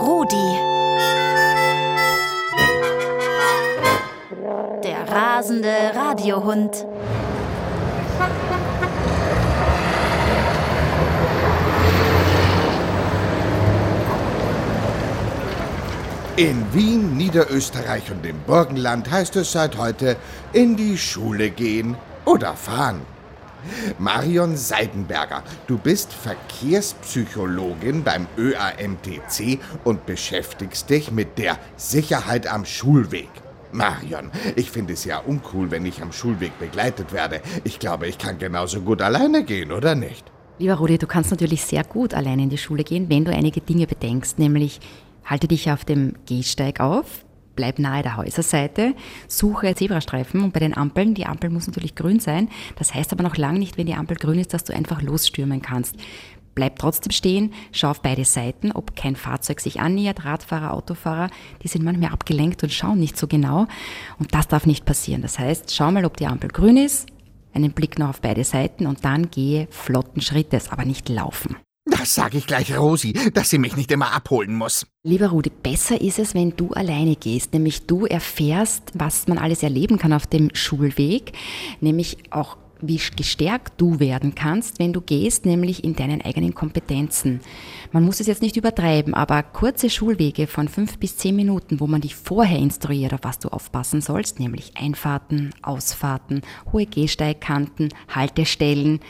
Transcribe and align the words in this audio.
Rudi. 0.00 0.58
Der 4.84 5.08
rasende 5.08 5.92
Radiohund. 5.94 6.86
In 16.36 16.64
Wien, 16.72 17.16
Niederösterreich 17.16 18.10
und 18.10 18.26
im 18.26 18.38
Burgenland 18.40 19.10
heißt 19.10 19.36
es 19.36 19.52
seit 19.52 19.78
heute 19.78 20.16
in 20.52 20.76
die 20.76 20.98
Schule 20.98 21.50
gehen 21.50 21.96
oder 22.24 22.54
fahren. 22.54 23.02
Marion 23.98 24.56
Seidenberger, 24.56 25.42
du 25.66 25.78
bist 25.78 26.12
Verkehrspsychologin 26.12 28.02
beim 28.02 28.26
ÖAMTC 28.38 29.58
und 29.84 30.06
beschäftigst 30.06 30.90
dich 30.90 31.10
mit 31.10 31.38
der 31.38 31.58
Sicherheit 31.76 32.46
am 32.46 32.64
Schulweg. 32.64 33.30
Marion, 33.72 34.30
ich 34.54 34.70
finde 34.70 34.92
es 34.92 35.04
ja 35.04 35.18
uncool, 35.18 35.70
wenn 35.70 35.86
ich 35.86 36.02
am 36.02 36.12
Schulweg 36.12 36.58
begleitet 36.58 37.12
werde. 37.12 37.40
Ich 37.64 37.78
glaube, 37.78 38.06
ich 38.06 38.18
kann 38.18 38.38
genauso 38.38 38.82
gut 38.82 39.00
alleine 39.00 39.44
gehen, 39.44 39.72
oder 39.72 39.94
nicht? 39.94 40.30
Lieber 40.58 40.74
Rudi, 40.74 40.98
du 40.98 41.06
kannst 41.06 41.30
natürlich 41.30 41.64
sehr 41.64 41.82
gut 41.82 42.14
alleine 42.14 42.42
in 42.42 42.50
die 42.50 42.58
Schule 42.58 42.84
gehen, 42.84 43.08
wenn 43.08 43.24
du 43.24 43.32
einige 43.32 43.60
Dinge 43.60 43.86
bedenkst, 43.86 44.38
nämlich 44.38 44.80
halte 45.24 45.48
dich 45.48 45.70
auf 45.70 45.84
dem 45.84 46.14
Gehsteig 46.26 46.80
auf, 46.80 47.24
bleib 47.62 47.78
nahe 47.78 48.02
der 48.02 48.16
Häuserseite, 48.16 48.96
suche 49.28 49.72
Zebrastreifen 49.76 50.42
und 50.42 50.52
bei 50.52 50.58
den 50.58 50.76
Ampeln, 50.76 51.14
die 51.14 51.26
Ampel 51.26 51.48
muss 51.48 51.68
natürlich 51.68 51.94
grün 51.94 52.18
sein, 52.18 52.48
das 52.74 52.92
heißt 52.92 53.12
aber 53.12 53.22
noch 53.22 53.36
lange 53.36 53.60
nicht, 53.60 53.78
wenn 53.78 53.86
die 53.86 53.94
Ampel 53.94 54.16
grün 54.16 54.40
ist, 54.40 54.52
dass 54.52 54.64
du 54.64 54.74
einfach 54.74 55.00
losstürmen 55.00 55.62
kannst. 55.62 55.94
Bleib 56.56 56.80
trotzdem 56.80 57.12
stehen, 57.12 57.52
schau 57.70 57.90
auf 57.90 58.02
beide 58.02 58.24
Seiten, 58.24 58.72
ob 58.72 58.96
kein 58.96 59.14
Fahrzeug 59.14 59.60
sich 59.60 59.78
annähert, 59.78 60.24
Radfahrer, 60.24 60.74
Autofahrer, 60.74 61.30
die 61.62 61.68
sind 61.68 61.84
manchmal 61.84 62.10
abgelenkt 62.10 62.64
und 62.64 62.72
schauen 62.72 62.98
nicht 62.98 63.16
so 63.16 63.28
genau 63.28 63.68
und 64.18 64.34
das 64.34 64.48
darf 64.48 64.66
nicht 64.66 64.84
passieren. 64.84 65.22
Das 65.22 65.38
heißt, 65.38 65.72
schau 65.72 65.92
mal, 65.92 66.04
ob 66.04 66.16
die 66.16 66.26
Ampel 66.26 66.50
grün 66.50 66.78
ist, 66.78 67.06
einen 67.54 67.70
Blick 67.70 67.96
noch 67.96 68.08
auf 68.08 68.20
beide 68.20 68.42
Seiten 68.42 68.88
und 68.88 69.04
dann 69.04 69.30
gehe 69.30 69.68
flotten 69.70 70.20
Schrittes, 70.20 70.68
aber 70.72 70.84
nicht 70.84 71.08
laufen. 71.08 71.54
Das 71.84 72.14
sage 72.14 72.38
ich 72.38 72.46
gleich 72.46 72.76
Rosi, 72.76 73.12
dass 73.34 73.50
sie 73.50 73.58
mich 73.58 73.76
nicht 73.76 73.90
immer 73.90 74.12
abholen 74.12 74.54
muss. 74.54 74.86
Lieber 75.02 75.28
Rudi, 75.28 75.50
besser 75.50 76.00
ist 76.00 76.20
es, 76.20 76.34
wenn 76.34 76.56
du 76.56 76.70
alleine 76.70 77.16
gehst, 77.16 77.52
nämlich 77.52 77.86
du 77.86 78.06
erfährst, 78.06 78.92
was 78.94 79.26
man 79.26 79.38
alles 79.38 79.62
erleben 79.62 79.98
kann 79.98 80.12
auf 80.12 80.26
dem 80.26 80.54
Schulweg, 80.54 81.32
nämlich 81.80 82.18
auch 82.30 82.56
wie 82.82 83.00
gestärkt 83.16 83.74
du 83.80 84.00
werden 84.00 84.34
kannst, 84.34 84.78
wenn 84.80 84.92
du 84.92 85.00
gehst, 85.00 85.46
nämlich 85.46 85.84
in 85.84 85.94
deinen 85.94 86.20
eigenen 86.20 86.54
Kompetenzen. 86.54 87.40
Man 87.92 88.04
muss 88.04 88.20
es 88.20 88.26
jetzt 88.26 88.42
nicht 88.42 88.56
übertreiben, 88.56 89.14
aber 89.14 89.42
kurze 89.42 89.88
Schulwege 89.88 90.46
von 90.48 90.68
fünf 90.68 90.98
bis 90.98 91.16
zehn 91.16 91.36
Minuten, 91.36 91.78
wo 91.78 91.86
man 91.86 92.00
dich 92.00 92.16
vorher 92.16 92.58
instruiert, 92.58 93.14
auf 93.14 93.20
was 93.22 93.38
du 93.38 93.48
aufpassen 93.48 94.00
sollst, 94.00 94.40
nämlich 94.40 94.76
Einfahrten, 94.76 95.54
Ausfahrten, 95.62 96.42
hohe 96.72 96.86
Gehsteigkanten, 96.86 97.90
Haltestellen, 98.08 99.00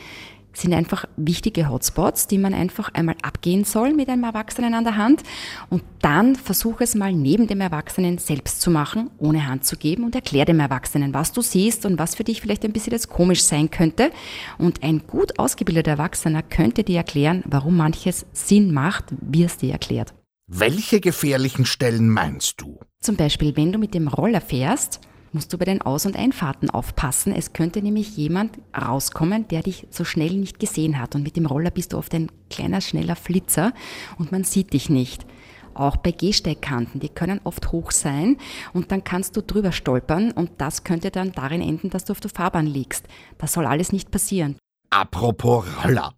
sind 0.52 0.74
einfach 0.74 1.06
wichtige 1.16 1.68
Hotspots, 1.68 2.26
die 2.26 2.38
man 2.38 2.54
einfach 2.54 2.90
einmal 2.94 3.16
abgehen 3.22 3.64
soll 3.64 3.92
mit 3.94 4.08
einem 4.08 4.24
Erwachsenen 4.24 4.74
an 4.74 4.84
der 4.84 4.96
Hand 4.96 5.22
und 5.70 5.82
dann 6.00 6.36
versuche 6.36 6.84
es 6.84 6.94
mal 6.94 7.12
neben 7.12 7.46
dem 7.46 7.60
Erwachsenen 7.60 8.18
selbst 8.18 8.60
zu 8.60 8.70
machen, 8.70 9.10
ohne 9.18 9.46
Hand 9.46 9.64
zu 9.64 9.76
geben 9.76 10.04
und 10.04 10.14
erklär 10.14 10.44
dem 10.44 10.60
Erwachsenen, 10.60 11.14
was 11.14 11.32
du 11.32 11.42
siehst 11.42 11.86
und 11.86 11.98
was 11.98 12.14
für 12.14 12.24
dich 12.24 12.40
vielleicht 12.40 12.64
ein 12.64 12.72
bisschen 12.72 12.92
jetzt 12.92 13.08
komisch 13.08 13.42
sein 13.42 13.70
könnte. 13.70 14.10
Und 14.58 14.82
ein 14.82 15.06
gut 15.06 15.38
ausgebildeter 15.38 15.92
Erwachsener 15.92 16.42
könnte 16.42 16.84
dir 16.84 16.98
erklären, 16.98 17.42
warum 17.46 17.76
manches 17.76 18.26
Sinn 18.32 18.72
macht, 18.72 19.04
wie 19.20 19.44
es 19.44 19.56
dir 19.56 19.72
erklärt. 19.72 20.14
Welche 20.46 21.00
gefährlichen 21.00 21.64
Stellen 21.64 22.08
meinst 22.08 22.60
du? 22.60 22.78
Zum 23.00 23.16
Beispiel, 23.16 23.56
wenn 23.56 23.72
du 23.72 23.78
mit 23.78 23.94
dem 23.94 24.08
Roller 24.08 24.40
fährst, 24.40 25.00
musst 25.32 25.52
du 25.52 25.58
bei 25.58 25.64
den 25.64 25.82
Aus- 25.82 26.06
und 26.06 26.16
Einfahrten 26.16 26.70
aufpassen. 26.70 27.34
Es 27.34 27.52
könnte 27.52 27.82
nämlich 27.82 28.16
jemand 28.16 28.58
rauskommen, 28.76 29.48
der 29.48 29.62
dich 29.62 29.86
so 29.90 30.04
schnell 30.04 30.34
nicht 30.34 30.60
gesehen 30.60 30.98
hat. 30.98 31.14
Und 31.14 31.22
mit 31.22 31.36
dem 31.36 31.46
Roller 31.46 31.70
bist 31.70 31.92
du 31.92 31.98
oft 31.98 32.14
ein 32.14 32.30
kleiner, 32.50 32.80
schneller 32.80 33.16
Flitzer 33.16 33.72
und 34.18 34.32
man 34.32 34.44
sieht 34.44 34.72
dich 34.72 34.90
nicht. 34.90 35.26
Auch 35.74 35.96
bei 35.96 36.10
Gehsteigkanten, 36.10 37.00
die 37.00 37.08
können 37.08 37.40
oft 37.44 37.72
hoch 37.72 37.92
sein 37.92 38.36
und 38.74 38.92
dann 38.92 39.04
kannst 39.04 39.36
du 39.36 39.42
drüber 39.42 39.72
stolpern 39.72 40.30
und 40.30 40.50
das 40.58 40.84
könnte 40.84 41.10
dann 41.10 41.32
darin 41.32 41.62
enden, 41.62 41.88
dass 41.88 42.04
du 42.04 42.12
auf 42.12 42.20
der 42.20 42.30
Fahrbahn 42.30 42.66
liegst. 42.66 43.06
Das 43.38 43.54
soll 43.54 43.64
alles 43.64 43.90
nicht 43.90 44.10
passieren. 44.10 44.58
Apropos 44.90 45.64
Roller. 45.82 46.12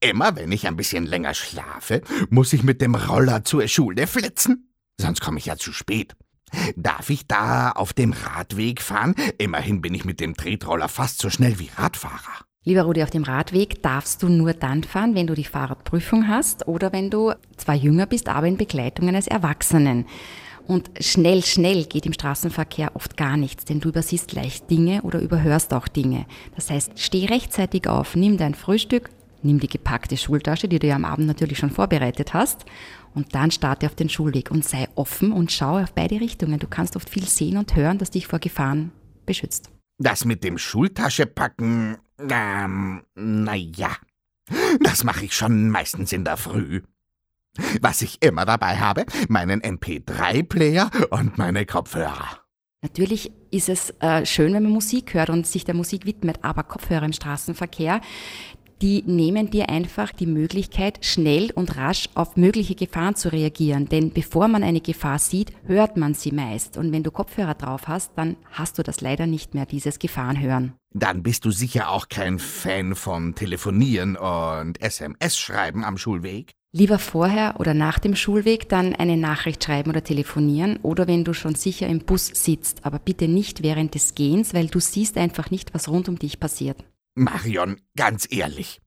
Immer 0.00 0.36
wenn 0.36 0.52
ich 0.52 0.66
ein 0.66 0.76
bisschen 0.76 1.04
länger 1.06 1.34
schlafe, 1.34 2.02
muss 2.30 2.52
ich 2.52 2.62
mit 2.62 2.80
dem 2.80 2.94
Roller 2.94 3.44
zur 3.44 3.68
Schule 3.68 4.06
flitzen. 4.06 4.72
Sonst 4.98 5.20
komme 5.20 5.38
ich 5.38 5.46
ja 5.46 5.56
zu 5.56 5.72
spät. 5.72 6.16
Darf 6.76 7.10
ich 7.10 7.26
da 7.26 7.72
auf 7.72 7.92
dem 7.92 8.12
Radweg 8.12 8.80
fahren? 8.80 9.14
Immerhin 9.38 9.80
bin 9.82 9.94
ich 9.94 10.04
mit 10.04 10.20
dem 10.20 10.36
Tretroller 10.36 10.88
fast 10.88 11.20
so 11.20 11.30
schnell 11.30 11.58
wie 11.58 11.70
Radfahrer. 11.76 12.44
Lieber 12.64 12.82
Rudi, 12.82 13.02
auf 13.04 13.10
dem 13.10 13.22
Radweg 13.22 13.80
darfst 13.82 14.24
du 14.24 14.28
nur 14.28 14.52
dann 14.52 14.82
fahren, 14.82 15.14
wenn 15.14 15.28
du 15.28 15.34
die 15.34 15.44
Fahrradprüfung 15.44 16.26
hast 16.26 16.66
oder 16.66 16.92
wenn 16.92 17.10
du 17.10 17.32
zwar 17.56 17.76
jünger 17.76 18.06
bist, 18.06 18.28
aber 18.28 18.48
in 18.48 18.56
Begleitung 18.56 19.08
eines 19.08 19.28
Erwachsenen. 19.28 20.04
Und 20.66 20.90
schnell, 20.98 21.44
schnell 21.44 21.84
geht 21.84 22.06
im 22.06 22.12
Straßenverkehr 22.12 22.90
oft 22.94 23.16
gar 23.16 23.36
nichts, 23.36 23.64
denn 23.64 23.78
du 23.78 23.90
übersiehst 23.90 24.32
leicht 24.32 24.68
Dinge 24.68 25.02
oder 25.02 25.20
überhörst 25.20 25.72
auch 25.72 25.86
Dinge. 25.86 26.26
Das 26.56 26.70
heißt, 26.70 26.98
steh 26.98 27.26
rechtzeitig 27.26 27.88
auf, 27.88 28.16
nimm 28.16 28.36
dein 28.36 28.54
Frühstück, 28.54 29.10
nimm 29.42 29.60
die 29.60 29.68
gepackte 29.68 30.16
Schultasche, 30.16 30.68
die 30.68 30.78
du 30.78 30.86
ja 30.86 30.96
am 30.96 31.04
Abend 31.04 31.26
natürlich 31.26 31.58
schon 31.58 31.70
vorbereitet 31.70 32.34
hast 32.34 32.64
und 33.14 33.34
dann 33.34 33.50
starte 33.50 33.86
auf 33.86 33.94
den 33.94 34.08
Schulweg 34.08 34.50
und 34.50 34.64
sei 34.64 34.88
offen 34.94 35.32
und 35.32 35.50
schau 35.52 35.78
auf 35.78 35.92
beide 35.92 36.20
Richtungen. 36.20 36.58
Du 36.58 36.66
kannst 36.66 36.96
oft 36.96 37.08
viel 37.08 37.26
sehen 37.26 37.56
und 37.56 37.74
hören, 37.74 37.98
das 37.98 38.10
dich 38.10 38.26
vor 38.26 38.38
Gefahren 38.38 38.92
beschützt. 39.24 39.70
Das 39.98 40.24
mit 40.24 40.44
dem 40.44 40.58
Schultasche 40.58 41.26
packen, 41.26 41.96
ähm, 42.18 43.02
naja, 43.14 43.96
das 44.80 45.04
mache 45.04 45.24
ich 45.24 45.34
schon 45.34 45.70
meistens 45.70 46.12
in 46.12 46.24
der 46.24 46.36
Früh. 46.36 46.82
Was 47.80 48.02
ich 48.02 48.22
immer 48.22 48.44
dabei 48.44 48.76
habe, 48.76 49.06
meinen 49.28 49.62
MP3-Player 49.62 50.90
und 51.10 51.38
meine 51.38 51.64
Kopfhörer. 51.64 52.42
Natürlich 52.82 53.32
ist 53.50 53.68
es 53.68 53.90
äh, 54.00 54.26
schön, 54.26 54.52
wenn 54.52 54.62
man 54.62 54.72
Musik 54.72 55.14
hört 55.14 55.30
und 55.30 55.46
sich 55.46 55.64
der 55.64 55.74
Musik 55.74 56.04
widmet, 56.04 56.38
aber 56.42 56.62
Kopfhörer 56.62 57.06
im 57.06 57.12
Straßenverkehr, 57.12 58.00
die 58.82 59.02
nehmen 59.06 59.50
dir 59.50 59.68
einfach 59.68 60.12
die 60.12 60.26
Möglichkeit, 60.26 60.98
schnell 61.04 61.50
und 61.52 61.76
rasch 61.76 62.08
auf 62.14 62.36
mögliche 62.36 62.74
Gefahren 62.74 63.16
zu 63.16 63.32
reagieren. 63.32 63.88
Denn 63.88 64.12
bevor 64.12 64.48
man 64.48 64.62
eine 64.62 64.80
Gefahr 64.80 65.18
sieht, 65.18 65.52
hört 65.66 65.96
man 65.96 66.14
sie 66.14 66.32
meist. 66.32 66.76
Und 66.76 66.92
wenn 66.92 67.02
du 67.02 67.10
Kopfhörer 67.10 67.54
drauf 67.54 67.88
hast, 67.88 68.12
dann 68.16 68.36
hast 68.52 68.78
du 68.78 68.82
das 68.82 69.00
leider 69.00 69.26
nicht 69.26 69.54
mehr, 69.54 69.66
dieses 69.66 69.98
Gefahrenhören. 69.98 70.74
Dann 70.94 71.22
bist 71.22 71.44
du 71.44 71.50
sicher 71.50 71.90
auch 71.90 72.08
kein 72.08 72.38
Fan 72.38 72.94
von 72.94 73.34
Telefonieren 73.34 74.16
und 74.16 74.80
SMS 74.80 75.36
schreiben 75.36 75.84
am 75.84 75.98
Schulweg? 75.98 76.52
Lieber 76.72 76.98
vorher 76.98 77.58
oder 77.58 77.72
nach 77.72 77.98
dem 77.98 78.14
Schulweg 78.14 78.68
dann 78.68 78.94
eine 78.94 79.16
Nachricht 79.16 79.64
schreiben 79.64 79.90
oder 79.90 80.04
telefonieren 80.04 80.78
oder 80.82 81.06
wenn 81.06 81.24
du 81.24 81.32
schon 81.32 81.54
sicher 81.54 81.86
im 81.86 82.00
Bus 82.00 82.26
sitzt, 82.26 82.84
aber 82.84 82.98
bitte 82.98 83.28
nicht 83.28 83.62
während 83.62 83.94
des 83.94 84.14
Gehens, 84.14 84.52
weil 84.52 84.66
du 84.66 84.78
siehst 84.78 85.16
einfach 85.16 85.50
nicht, 85.50 85.72
was 85.72 85.88
rund 85.88 86.08
um 86.08 86.18
dich 86.18 86.38
passiert. 86.38 86.84
Marion, 87.16 87.80
ganz 87.96 88.28
ehrlich. 88.30 88.80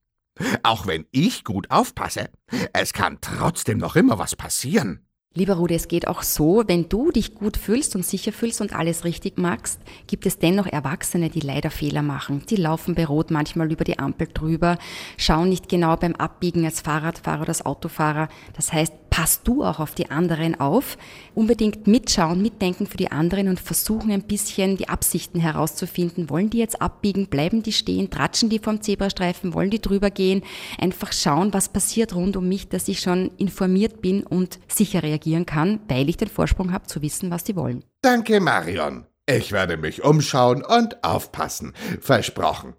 Auch 0.62 0.86
wenn 0.86 1.04
ich 1.10 1.44
gut 1.44 1.70
aufpasse, 1.70 2.30
es 2.72 2.92
kann 2.92 3.18
trotzdem 3.20 3.78
noch 3.78 3.96
immer 3.96 4.18
was 4.18 4.36
passieren. 4.36 5.04
Lieber 5.32 5.54
Rudi, 5.54 5.74
es 5.74 5.86
geht 5.86 6.08
auch 6.08 6.22
so, 6.22 6.64
wenn 6.66 6.88
du 6.88 7.12
dich 7.12 7.34
gut 7.34 7.56
fühlst 7.56 7.94
und 7.94 8.04
sicher 8.04 8.32
fühlst 8.32 8.60
und 8.60 8.74
alles 8.74 9.04
richtig 9.04 9.38
magst, 9.38 9.80
gibt 10.08 10.26
es 10.26 10.38
dennoch 10.38 10.66
Erwachsene, 10.66 11.30
die 11.30 11.38
leider 11.38 11.70
Fehler 11.70 12.02
machen. 12.02 12.44
Die 12.48 12.56
laufen 12.56 12.96
bei 12.96 13.04
Rot 13.04 13.30
manchmal 13.30 13.70
über 13.70 13.84
die 13.84 14.00
Ampel 14.00 14.28
drüber, 14.32 14.76
schauen 15.16 15.48
nicht 15.48 15.68
genau 15.68 15.96
beim 15.96 16.16
Abbiegen 16.16 16.64
als 16.64 16.80
Fahrradfahrer 16.80 17.42
oder 17.42 17.50
als 17.50 17.64
Autofahrer. 17.64 18.28
Das 18.56 18.72
heißt, 18.72 18.92
passt 19.10 19.46
du 19.46 19.64
auch 19.64 19.80
auf 19.80 19.94
die 19.94 20.10
anderen 20.10 20.58
auf. 20.58 20.96
Unbedingt 21.34 21.86
mitschauen, 21.86 22.40
mitdenken 22.40 22.86
für 22.86 22.96
die 22.96 23.10
anderen 23.10 23.48
und 23.48 23.60
versuchen 23.60 24.10
ein 24.10 24.22
bisschen 24.22 24.76
die 24.76 24.88
Absichten 24.88 25.40
herauszufinden. 25.40 26.30
Wollen 26.30 26.48
die 26.48 26.58
jetzt 26.58 26.80
abbiegen? 26.80 27.26
Bleiben 27.26 27.62
die 27.62 27.72
stehen? 27.72 28.10
Tratschen 28.10 28.48
die 28.48 28.60
vom 28.60 28.80
Zebrastreifen? 28.80 29.52
Wollen 29.52 29.70
die 29.70 29.82
drüber 29.82 30.10
gehen? 30.10 30.42
Einfach 30.78 31.12
schauen, 31.12 31.52
was 31.52 31.68
passiert 31.68 32.14
rund 32.14 32.36
um 32.36 32.48
mich, 32.48 32.68
dass 32.68 32.88
ich 32.88 33.00
schon 33.00 33.30
informiert 33.36 34.00
bin 34.00 34.22
und 34.22 34.58
sicher 34.68 35.02
reagieren 35.02 35.46
kann, 35.46 35.80
weil 35.88 36.08
ich 36.08 36.16
den 36.16 36.28
Vorsprung 36.28 36.72
habe 36.72 36.86
zu 36.86 37.02
wissen, 37.02 37.30
was 37.30 37.44
sie 37.44 37.56
wollen. 37.56 37.84
Danke, 38.02 38.40
Marion. 38.40 39.06
Ich 39.26 39.52
werde 39.52 39.76
mich 39.76 40.02
umschauen 40.02 40.64
und 40.64 41.04
aufpassen. 41.04 41.72
Versprochen. 42.00 42.74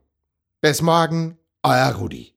Bis 0.62 0.82
morgen, 0.82 1.38
euer 1.64 1.94
Rudi. 1.94 2.31